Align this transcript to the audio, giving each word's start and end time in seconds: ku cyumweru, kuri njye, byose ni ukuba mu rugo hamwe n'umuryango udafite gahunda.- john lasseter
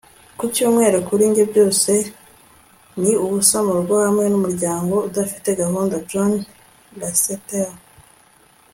ku 0.37 0.45
cyumweru, 0.53 0.97
kuri 1.07 1.23
njye, 1.31 1.43
byose 1.51 1.91
ni 3.01 3.11
ukuba 3.25 3.59
mu 3.65 3.71
rugo 3.77 3.93
hamwe 4.05 4.25
n'umuryango 4.27 4.93
udafite 5.07 5.49
gahunda.- 5.61 5.95
john 6.09 6.31
lasseter 6.99 7.69